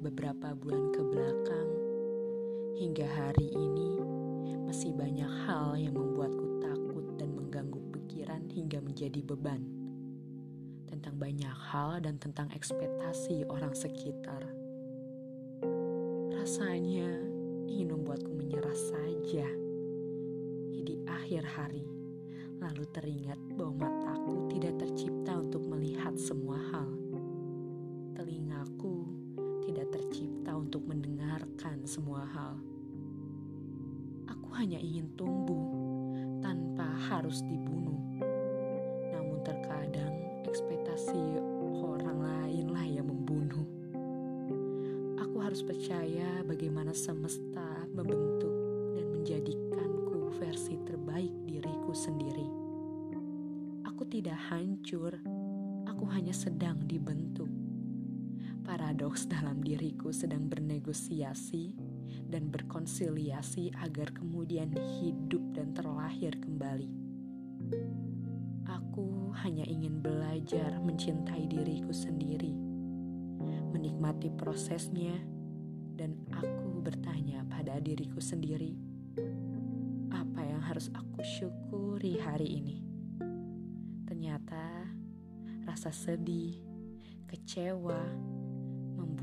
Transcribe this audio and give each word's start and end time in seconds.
beberapa 0.00 0.52
bulan 0.52 0.92
ke 0.92 1.00
belakang, 1.00 1.70
hingga 2.76 3.08
hari 3.08 3.48
ini 3.48 3.96
masih 4.68 4.92
banyak 4.92 5.28
hal 5.48 5.80
yang 5.80 5.96
membuatku 5.96 6.60
takut 6.60 7.04
dan 7.16 7.32
mengganggu 7.32 7.80
pikiran 7.96 8.44
hingga 8.52 8.84
menjadi 8.84 9.24
beban. 9.24 9.64
Tentang 10.88 11.16
banyak 11.16 11.56
hal 11.72 12.04
dan 12.04 12.20
tentang 12.20 12.52
ekspektasi 12.52 13.48
orang 13.48 13.72
sekitar. 13.72 14.44
Rasanya 16.36 17.08
ingin 17.64 17.96
membuatku 17.96 18.36
menyerah 18.36 18.76
saja. 18.76 19.48
Di 20.80 21.00
akhir 21.08 21.48
hari, 21.48 21.88
lalu 22.60 22.84
teringat 22.92 23.40
bahwa 23.56 23.88
mataku 23.88 24.52
tidak 24.52 24.84
tercipta 24.84 25.40
untuk 25.40 25.64
melihat 25.64 26.12
semua 26.20 26.60
hal. 26.72 26.92
Telingaku 28.16 29.19
tidak 29.70 29.94
tercipta 29.94 30.50
untuk 30.58 30.82
mendengarkan 30.82 31.86
semua 31.86 32.26
hal. 32.26 32.58
Aku 34.26 34.50
hanya 34.58 34.82
ingin 34.82 35.06
tumbuh 35.14 35.62
tanpa 36.42 36.90
harus 37.06 37.38
dibunuh. 37.46 37.94
Namun 39.14 39.38
terkadang 39.46 40.10
ekspektasi 40.42 41.38
orang 41.86 42.18
lainlah 42.18 42.82
yang 42.82 43.06
membunuh. 43.14 43.62
Aku 45.22 45.38
harus 45.38 45.62
percaya 45.62 46.42
bagaimana 46.42 46.90
semesta 46.90 47.86
membentuk 47.94 48.50
dan 48.98 49.06
menjadikanku 49.06 50.34
versi 50.34 50.82
terbaik 50.82 51.30
diriku 51.46 51.94
sendiri. 51.94 52.48
Aku 53.86 54.02
tidak 54.10 54.50
hancur, 54.50 55.14
aku 55.86 56.04
hanya 56.10 56.34
sedang 56.34 56.82
dibentuk. 56.90 57.59
Paradoks 58.70 59.26
dalam 59.26 59.66
diriku 59.66 60.14
sedang 60.14 60.46
bernegosiasi 60.46 61.74
dan 62.30 62.54
berkonsiliasi 62.54 63.74
agar 63.74 64.14
kemudian 64.14 64.70
hidup 65.02 65.42
dan 65.58 65.74
terlahir 65.74 66.38
kembali. 66.38 66.86
Aku 68.70 69.34
hanya 69.42 69.66
ingin 69.66 69.98
belajar 69.98 70.78
mencintai 70.86 71.50
diriku 71.50 71.90
sendiri, 71.90 72.54
menikmati 73.74 74.30
prosesnya, 74.38 75.18
dan 75.98 76.14
aku 76.30 76.78
bertanya 76.78 77.42
pada 77.50 77.82
diriku 77.82 78.22
sendiri, 78.22 78.78
apa 80.14 80.46
yang 80.46 80.62
harus 80.62 80.86
aku 80.94 81.18
syukuri 81.26 82.22
hari 82.22 82.62
ini? 82.62 82.86
Ternyata 84.06 84.86
rasa 85.66 85.90
sedih, 85.90 86.54
kecewa, 87.26 87.98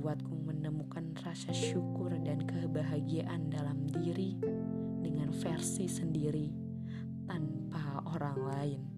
membuatku 0.07 0.39
menemukan 0.39 1.03
rasa 1.19 1.51
syukur 1.51 2.15
dan 2.23 2.39
kebahagiaan 2.47 3.51
dalam 3.51 3.91
diri 3.91 4.39
dengan 5.03 5.35
versi 5.35 5.83
sendiri 5.83 6.47
tanpa 7.27 8.07
orang 8.15 8.39
lain. 8.39 8.96